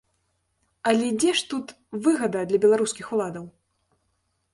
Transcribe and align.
Але 0.91 1.09
дзе 1.19 1.31
ж 1.39 1.43
тут 1.51 1.73
выгада 2.07 2.41
для 2.53 2.59
беларускіх 2.65 3.05
уладаў? 3.19 3.45